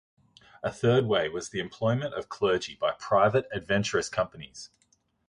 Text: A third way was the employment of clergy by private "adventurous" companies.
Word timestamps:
A 0.63 0.71
third 0.71 1.05
way 1.05 1.29
was 1.29 1.49
the 1.49 1.59
employment 1.59 2.15
of 2.15 2.27
clergy 2.27 2.73
by 2.73 2.93
private 2.93 3.47
"adventurous" 3.51 4.09
companies. 4.09 4.71